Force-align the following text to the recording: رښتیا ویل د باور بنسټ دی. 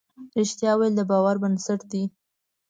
رښتیا 0.37 0.71
ویل 0.75 0.93
د 0.97 1.01
باور 1.11 1.35
بنسټ 1.43 1.81
دی. 1.91 2.03